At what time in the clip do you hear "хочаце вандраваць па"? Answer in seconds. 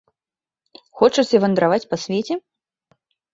1.01-2.01